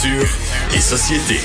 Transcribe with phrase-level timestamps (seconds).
[0.00, 0.28] Culture
[0.74, 1.40] et société.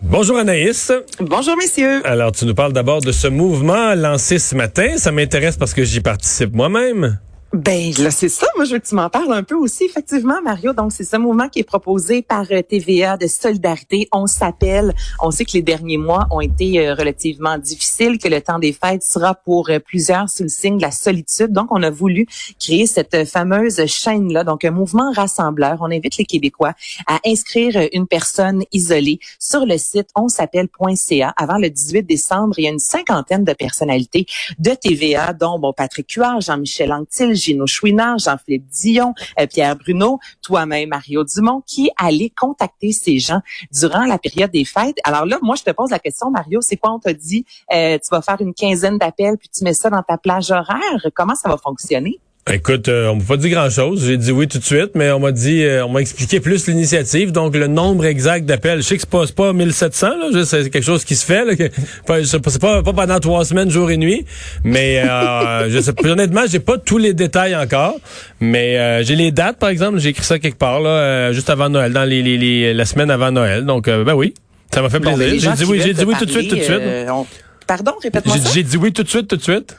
[0.00, 0.92] Bonjour Anaïs.
[1.20, 2.00] Bonjour messieurs.
[2.06, 4.96] Alors tu nous parles d'abord de ce mouvement lancé ce matin.
[4.96, 7.18] Ça m'intéresse parce que j'y participe moi-même.
[7.56, 10.42] Ben là c'est ça, moi je veux que tu m'en parles un peu aussi effectivement
[10.42, 10.74] Mario.
[10.74, 14.08] Donc c'est ce mouvement qui est proposé par euh, TVA de solidarité.
[14.12, 14.94] On s'appelle.
[15.22, 18.74] On sait que les derniers mois ont été euh, relativement difficiles, que le temps des
[18.74, 21.50] fêtes sera pour euh, plusieurs sous le signe de la solitude.
[21.52, 22.26] Donc on a voulu
[22.60, 25.78] créer cette fameuse chaîne là, donc un mouvement rassembleur.
[25.80, 26.74] On invite les Québécois
[27.06, 32.58] à inscrire une personne isolée sur le site ons'appelle.ca avant le 18 décembre.
[32.58, 34.26] Il y a une cinquantaine de personnalités
[34.58, 40.18] de TVA dont bon Patrick Huard, Jean-Michel Anctil, Gino Chouinard, Jean-Philippe Dion, euh, Pierre Bruno,
[40.42, 43.40] toi-même Mario Dumont, qui allait contacter ces gens
[43.72, 44.96] durant la période des fêtes.
[45.04, 47.44] Alors là, moi, je te pose la question, Mario, c'est quoi on t'a dit?
[47.72, 51.06] Euh, tu vas faire une quinzaine d'appels, puis tu mets ça dans ta plage horaire?
[51.14, 52.20] Comment ça va fonctionner?
[52.48, 54.04] Écoute, euh, on m'a pas dit grand-chose.
[54.06, 56.68] J'ai dit oui tout de suite, mais on m'a dit, euh, on m'a expliqué plus
[56.68, 58.82] l'initiative, donc le nombre exact d'appels.
[58.82, 61.44] Je sais que c'est pas, pas 1700, là, c'est quelque chose qui se fait.
[61.44, 61.54] Là,
[62.24, 64.24] c'est pas, pas pendant trois semaines, jour et nuit,
[64.62, 67.96] mais euh, je sais, honnêtement, j'ai pas tous les détails encore,
[68.38, 69.98] mais euh, j'ai les dates, par exemple.
[69.98, 73.10] J'ai écrit ça quelque part là, juste avant Noël, dans les, les, les, la semaine
[73.10, 73.64] avant Noël.
[73.66, 74.34] Donc, ben oui,
[74.72, 75.50] ça m'a fait ben, plaisir.
[75.56, 76.78] j'ai dit oui, j'ai dit oui tout de suite, tout de suite.
[76.80, 77.26] euh, on-
[77.66, 79.76] Pardon, répète-moi j'ai dit oui tout de suite, tout de suite.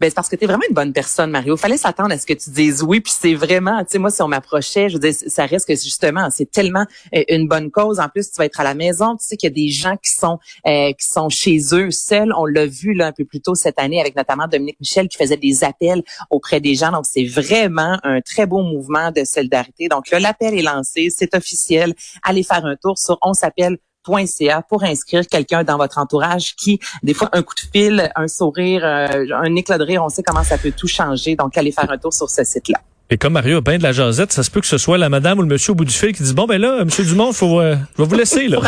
[0.00, 1.58] Ben, c'est parce que tu es vraiment une bonne personne, Mario.
[1.58, 4.22] Fallait s'attendre à ce que tu dises oui, puis c'est vraiment, tu sais, moi, si
[4.22, 8.00] on m'approchait, je veux dire, ça reste que justement, c'est tellement euh, une bonne cause.
[8.00, 9.98] En plus, tu vas être à la maison, tu sais qu'il y a des gens
[9.98, 12.32] qui sont euh, qui sont chez eux seuls.
[12.34, 15.18] On l'a vu là un peu plus tôt cette année avec notamment Dominique Michel qui
[15.18, 16.92] faisait des appels auprès des gens.
[16.92, 19.88] Donc, c'est vraiment un très beau mouvement de solidarité.
[19.88, 21.92] Donc, là, l'appel est lancé, c'est officiel.
[22.22, 26.80] Allez faire un tour sur on s'appelle .ca pour inscrire quelqu'un dans votre entourage qui,
[27.02, 30.22] des fois, un coup de fil, un sourire, euh, un éclat de rire, on sait
[30.22, 31.36] comment ça peut tout changer.
[31.36, 32.80] Donc, allez faire un tour sur ce site-là.
[33.12, 35.08] Et comme Mario a peint de la jasette, ça se peut que ce soit la
[35.08, 37.32] madame ou le monsieur au bout du fil qui dit bon ben là, monsieur Dumont,
[37.32, 38.60] faut, euh, je vais vous laisser là.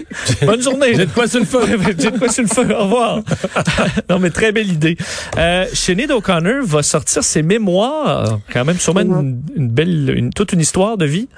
[0.46, 0.94] Bonne journée.
[0.94, 1.60] J'ai de quoi sur le feu.
[1.98, 2.74] J'ai de quoi sur le feu.
[2.74, 3.20] Au revoir.
[4.08, 4.96] non mais très belle idée.
[5.36, 10.54] Euh, Sinead O'Connor va sortir ses mémoires, quand même sûrement une, une belle, une, toute
[10.54, 11.28] une histoire de vie.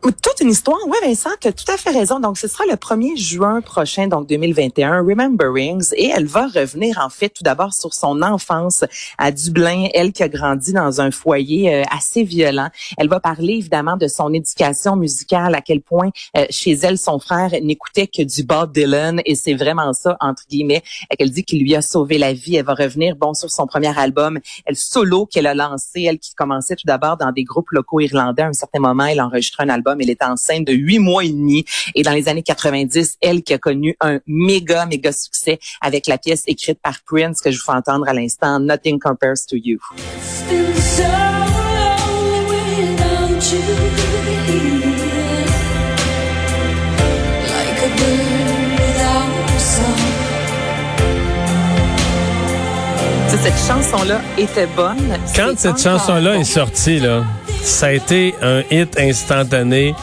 [0.00, 0.78] Toute une histoire.
[0.86, 2.20] Oui, Vincent, tu as tout à fait raison.
[2.20, 5.92] Donc, ce sera le 1er juin prochain, donc 2021, Rememberings.
[5.96, 8.84] Et elle va revenir, en fait, tout d'abord sur son enfance
[9.18, 9.88] à Dublin.
[9.94, 12.68] Elle qui a grandi dans un foyer euh, assez violent.
[12.96, 17.18] Elle va parler, évidemment, de son éducation musicale, à quel point euh, chez elle, son
[17.18, 19.20] frère n'écoutait que du Bob Dylan.
[19.24, 20.84] Et c'est vraiment ça, entre guillemets,
[21.18, 22.54] qu'elle dit qu'il lui a sauvé la vie.
[22.54, 26.34] Elle va revenir, bon, sur son premier album, elle solo qu'elle a lancé, elle qui
[26.36, 28.42] commençait tout d'abord dans des groupes locaux irlandais.
[28.42, 29.87] À un certain moment, elle enregistrait un album.
[30.00, 31.64] Elle était enceinte de huit mois et demi.
[31.94, 36.18] Et dans les années 90, elle qui a connu un méga, méga succès avec la
[36.18, 39.78] pièce écrite par Prince que je vous fais entendre à l'instant, Nothing Compares to You.
[53.48, 55.16] Cette chanson-là était bonne.
[55.34, 57.24] Quand cette chanson-là est sortie, là,
[57.62, 59.94] ça a été un hit instantané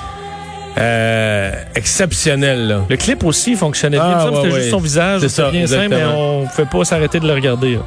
[0.77, 2.67] euh, exceptionnel.
[2.67, 2.81] Là.
[2.89, 4.05] Le clip aussi fonctionnait bien.
[4.19, 4.59] Ah, que ouais, C'était ouais.
[4.59, 7.75] juste son visage, C'est c'était bien simple, mais on pouvait pas s'arrêter de le regarder.
[7.75, 7.81] là.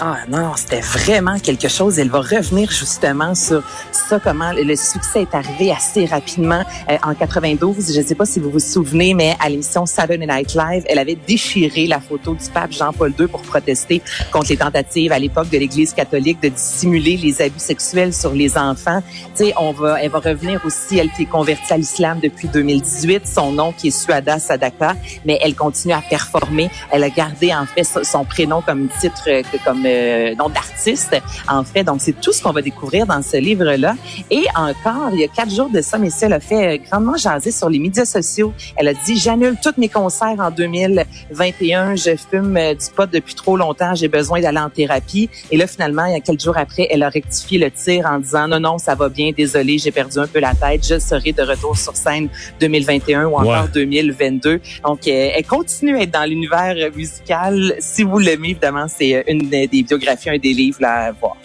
[0.00, 2.00] Ah non, c'était vraiment quelque chose.
[2.00, 3.62] Elle va revenir justement sur
[3.92, 7.92] ça, comment le succès est arrivé assez rapidement euh, en 92.
[7.94, 10.98] Je ne sais pas si vous vous souvenez, mais à l'émission Saturday Night Live, elle
[10.98, 14.02] avait déchiré la photo du pape Jean-Paul II pour protester
[14.32, 18.58] contre les tentatives à l'époque de l'Église catholique de dissimuler les abus sexuels sur les
[18.58, 19.00] enfants.
[19.36, 22.48] Tu sais, on va, elle va revenir aussi, elle qui est convertie à l'islam depuis
[22.48, 26.68] 2018, son nom qui est Suada Sadaka, mais elle continue à performer.
[26.90, 31.16] Elle a gardé en fait son- prénom comme titre, euh, comme euh, d'artiste,
[31.48, 31.84] en fait.
[31.84, 33.94] Donc, c'est tout ce qu'on va découvrir dans ce livre-là.
[34.30, 37.16] Et encore, il y a quatre jours de ça, Messieurs, elle a fait euh, grandement
[37.16, 38.52] jaser sur les médias sociaux.
[38.76, 41.96] Elle a dit, j'annule tous mes concerts en 2021.
[41.96, 43.94] Je fume euh, du pot depuis trop longtemps.
[43.94, 45.28] J'ai besoin d'aller en thérapie.
[45.50, 48.18] Et là, finalement, il y a quelques jours après, elle a rectifié le tir en
[48.18, 49.30] disant, non, non, ça va bien.
[49.36, 50.86] Désolée, j'ai perdu un peu la tête.
[50.86, 52.28] Je serai de retour sur scène
[52.60, 53.68] 2021 ou encore Ouais.
[53.72, 54.60] 2022.
[54.84, 57.74] Donc, euh, elle continue à être dans l'univers musical.
[57.78, 61.36] Si vous l'aimez, évidemment, c'est une des des biographies, un des livres à voir.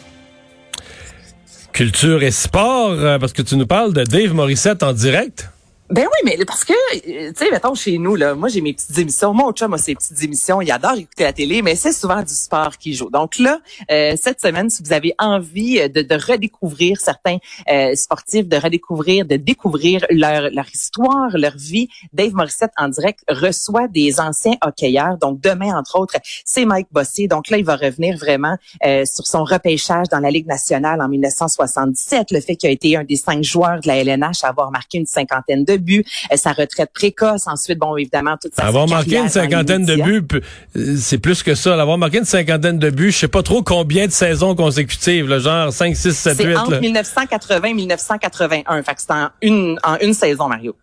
[1.71, 5.49] Culture et sport, euh, parce que tu nous parles de Dave Morissette en direct.
[5.89, 8.74] Ben oui, mais parce que, euh, tu sais, mettons, chez nous, là, moi, j'ai mes
[8.74, 9.33] petites émissions.
[9.33, 10.62] Mon chum a ses petites émissions.
[10.62, 13.09] Il adore écouter la télé, mais c'est souvent du sport qui joue.
[13.09, 13.59] Donc là,
[13.89, 17.38] euh, cette semaine, si vous avez envie de, de redécouvrir certains
[17.71, 23.21] euh, sportifs, de redécouvrir, de découvrir leur, leur histoire, leur vie, Dave Morissette, en direct,
[23.27, 25.18] reçoit des anciens hockeyeurs.
[25.18, 27.27] Donc, demain, entre autres, c'est Mike Bossy.
[27.27, 28.56] Donc là, il va revenir vraiment
[28.86, 32.95] euh, sur son repêchage dans la Ligue nationale en 1977, le fait qu'il a été
[32.95, 36.37] un des cinq joueurs de la LNH à avoir marqué une cinquantaine de buts, euh,
[36.37, 40.27] sa retraite précoce, ensuite, bon, évidemment, toute sa Avoir marqué une cinquantaine de buts,
[40.75, 41.79] euh, c'est plus que ça.
[41.79, 45.39] Avoir marqué une cinquantaine de buts, je sais pas trop combien de saisons consécutives, là,
[45.39, 46.43] genre 5, 6, 7, 8.
[46.43, 46.79] C'est entre là.
[46.79, 48.83] 1980 et 1981.
[48.83, 50.75] Fait que c'est en une, en une saison, Mario.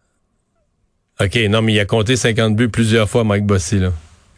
[1.21, 3.93] OK, non, mais il a compté 50 buts plusieurs fois, Mike Bossy, là.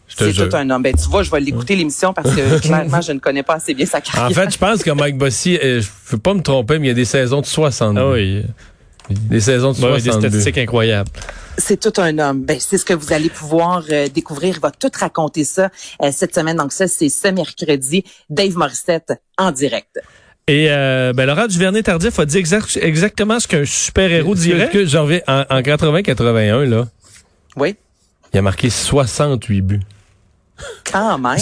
[0.08, 0.82] C'est tout un homme.
[0.82, 3.74] Ben, tu vois, je vais l'écouter l'émission parce que clairement, je ne connais pas assez
[3.74, 4.30] bien sa carrière.
[4.30, 6.88] En fait, je pense que Mike Bossy, euh, je veux pas me tromper, mais il
[6.88, 8.00] y a des saisons de 60 buts.
[8.00, 8.42] Ah oui.
[9.10, 10.28] Des saisons de Ouais, des 60 buts.
[10.28, 11.10] statistiques incroyables.
[11.56, 12.42] C'est tout un homme.
[12.44, 14.54] Ben, c'est ce que vous allez pouvoir euh, découvrir.
[14.56, 15.70] Il va tout raconter ça
[16.02, 16.56] euh, cette semaine.
[16.56, 18.04] Donc ça, c'est ce mercredi.
[18.30, 19.98] Dave Morissette en direct.
[20.46, 24.68] Et euh, ben, Laurent Duvernay-Tardif a dit exact- exactement ce qu'un super-héros dirait.
[24.70, 26.86] Que j'en reviens, en, en 80-81, là,
[27.56, 27.76] Oui,
[28.32, 29.80] il a marqué 68 buts.
[30.90, 31.38] quand même.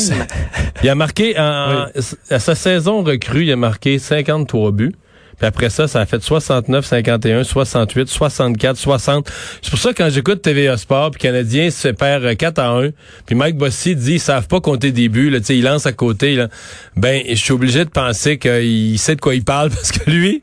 [0.83, 1.87] Il a marqué, en,
[2.31, 4.95] à sa saison recrue, il a marqué 53 buts.
[5.39, 9.31] Puis après ça, ça a fait 69, 51, 68, 64, 60.
[9.63, 12.69] C'est pour ça que quand j'écoute TVA Sport, puis Canadien se perd euh, 4 à
[12.71, 12.91] 1,
[13.27, 15.85] puis Mike Bossy dit ils savent pas compter des buts, là, tu sais, il lance
[15.87, 16.35] à côté.
[16.37, 16.49] Là.
[16.97, 20.41] Ben, je suis obligé de penser qu'il sait de quoi il parle, parce que lui,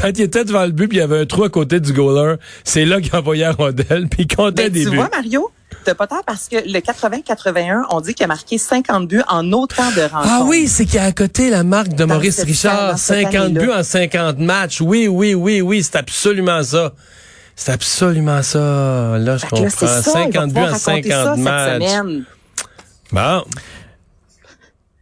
[0.00, 1.92] quand il était devant le but, puis il y avait un trou à côté du
[1.92, 4.96] goaler, c'est là qu'il envoyait la rondelle, puis il comptait Ben, des tu buts.
[4.96, 5.50] vois, Mario,
[5.94, 9.90] pas tort parce que le 80-81, on dit qu'il a marqué 50 buts en autant
[9.92, 10.28] de rencontres.
[10.30, 12.96] Ah oui, c'est qu'il y a à côté la marque de Dans Maurice Richard, dans
[12.96, 13.60] cette 50 année-là.
[13.60, 14.80] buts en 50 matchs.
[14.80, 16.92] Oui, oui, oui, oui, c'est absolument ça.
[17.56, 18.58] C'est absolument ça.
[19.18, 19.86] Là, je Fait là, comprends.
[19.86, 21.82] ça, il va 50 buts en raconter 50 ça cette matchs.
[21.82, 22.24] semaine.
[23.12, 23.42] Bon.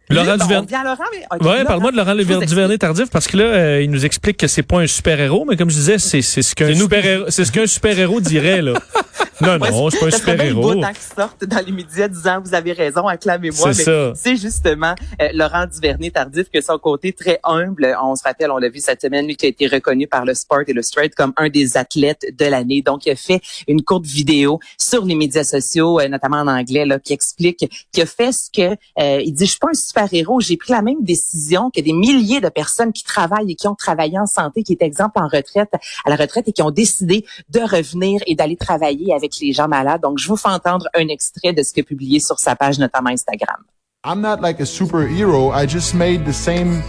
[0.08, 0.58] Laurent Duvernay.
[0.58, 2.44] on vient à Laurent, mais- ok, Ouais, parle-moi de Laurent explique.
[2.46, 5.68] Duvernay-Tardif parce que là, euh, il nous explique que c'est pas un super-héros, mais comme
[5.68, 8.74] je disais, c'est c'est ce qu'un super-héros, c'est ce qu'un super-héros dirait là.
[9.40, 10.82] Non, non, c'est pas un super-héros.
[10.82, 13.72] hein, qui sortent dans les médias disant vous avez raison, acclamez-moi.
[13.74, 13.84] C'est.
[14.14, 17.96] C'est justement euh, Laurent Duvernay Tardif que son côté très humble.
[18.02, 20.34] On se rappelle, on l'a vu cette semaine, lui qui a été reconnu par le
[20.34, 22.82] Sport Straight comme un des athlètes de l'année.
[22.82, 26.86] Donc, il a fait une courte vidéo sur les médias sociaux, euh, notamment en anglais,
[26.86, 29.46] là, qui explique qu'il a fait ce que euh, il dit.
[29.46, 30.40] Je suis pas un super héros.
[30.40, 33.74] J'ai pris la même décision que des milliers de personnes qui travaillent et qui ont
[33.74, 35.70] travaillé en santé, qui est exemple en retraite,
[36.04, 39.68] à la retraite et qui ont décidé de revenir et d'aller travailler avec les gens
[39.68, 40.02] malades.
[40.02, 43.64] Donc, je vous fais entendre un extrait de ce publié sur sa page, notamment Instagram.
[44.04, 45.52] I'm not like a superhero.
[45.52, 46.82] I just made the same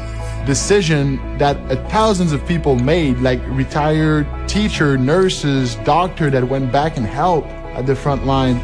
[0.45, 6.95] decision that uh, thousands of people made, like retired teacher, nurses, doctor that went back
[6.95, 8.57] and helped at the front line.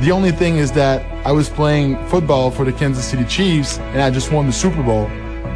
[0.00, 4.02] The only thing is that I was playing football for the Kansas City Chiefs and
[4.02, 5.08] I just won the Super Bowl.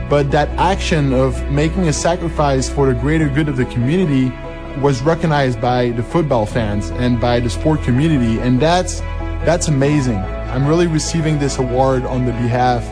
[0.08, 4.32] But that action of making a sacrifice for the greater good of the community
[4.80, 8.40] was recognized by the football fans and by the sport community.
[8.40, 9.00] And that's,
[9.44, 10.19] that's amazing.
[10.52, 12.82] I'm really receiving this award on the behalf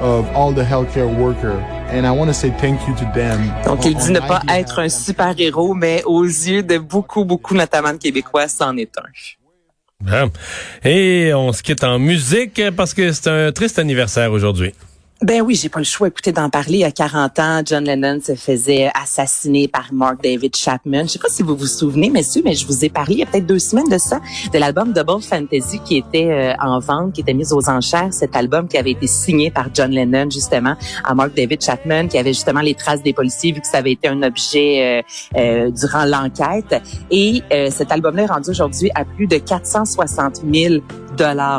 [0.00, 1.58] of all the healthcare worker.
[1.88, 3.40] And I want to say thank you to them.
[3.64, 7.92] Donc, il dit ne pas être un super-héros, mais aux yeux de beaucoup, beaucoup, notamment
[7.92, 10.30] de Québécois, c'en est un.
[10.84, 14.74] Et on se quitte en musique parce que c'est un triste anniversaire aujourd'hui.
[15.22, 16.08] Ben oui, j'ai pas le choix.
[16.08, 16.84] Écoutez, d'en parler.
[16.84, 21.04] À 40 ans, John Lennon se faisait assassiner par Mark David Chapman.
[21.04, 23.22] Je sais pas si vous vous souvenez, messieurs, mais je vous ai parlé il y
[23.22, 24.20] a peut-être deux semaines de ça,
[24.52, 28.12] de l'album Double Fantasy qui était euh, en vente, qui était mis aux enchères.
[28.12, 32.18] Cet album qui avait été signé par John Lennon, justement, à Mark David Chapman, qui
[32.18, 35.70] avait justement les traces des policiers, vu que ça avait été un objet euh, euh,
[35.70, 36.82] durant l'enquête.
[37.10, 40.82] Et euh, cet album-là est rendu aujourd'hui à plus de 460 000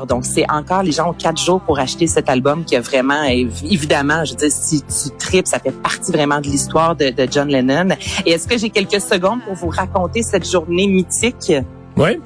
[0.07, 3.23] Donc, c'est encore, les gens ont quatre jours pour acheter cet album qui a vraiment,
[3.23, 7.11] év- évidemment, je veux dire, si tu tripes, ça fait partie vraiment de l'histoire de
[7.31, 7.89] John Lennon.
[8.25, 11.51] Et est-ce que j'ai quelques secondes pour vous raconter cette journée mythique?
[11.95, 12.19] Oui?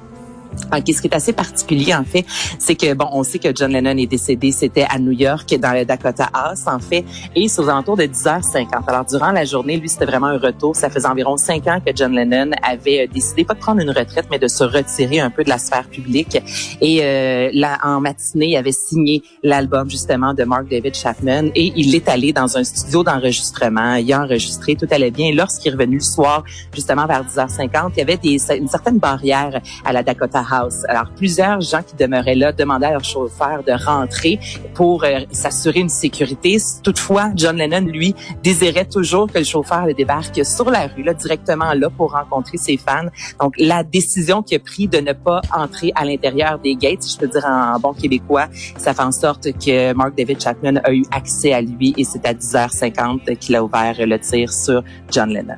[0.73, 2.25] Ok, ce qui est assez particulier, en fait,
[2.59, 5.71] c'est que, bon, on sait que John Lennon est décédé, c'était à New York, dans
[5.71, 7.05] le Dakota House, en fait,
[7.35, 8.67] et c'est aux alentours de 10h50.
[8.87, 10.75] Alors, durant la journée, lui, c'était vraiment un retour.
[10.75, 13.89] Ça faisait environ cinq ans que John Lennon avait euh, décidé, pas de prendre une
[13.89, 16.37] retraite, mais de se retirer un peu de la sphère publique.
[16.81, 21.71] Et euh, là, en matinée, il avait signé l'album, justement, de Mark David Chapman, et
[21.75, 23.95] il est allé dans un studio d'enregistrement.
[23.95, 25.33] Il a enregistré, tout allait bien.
[25.33, 26.43] Lorsqu'il est revenu le soir,
[26.73, 30.83] justement, vers 10h50, il y avait des, une certaine barrière à la Dakota House.
[30.87, 34.39] Alors, plusieurs gens qui demeuraient là demandaient à leur chauffeur de rentrer
[34.73, 36.57] pour euh, s'assurer une sécurité.
[36.83, 41.13] Toutefois, John Lennon, lui, désirait toujours que le chauffeur le débarque sur la rue, là,
[41.13, 43.07] directement là, pour rencontrer ses fans.
[43.39, 47.15] Donc, la décision qu'il a prise de ne pas entrer à l'intérieur des gates, si
[47.15, 50.93] je peux dire en bon québécois, ça fait en sorte que Mark David Chapman a
[50.93, 55.29] eu accès à lui et c'est à 10h50 qu'il a ouvert le tir sur John
[55.29, 55.55] Lennon.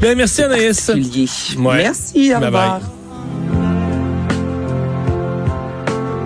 [0.00, 0.88] Bien, merci Anaïs.
[0.88, 1.76] Ouais.
[1.76, 2.46] Merci, au Bye bye.
[2.46, 2.80] revoir.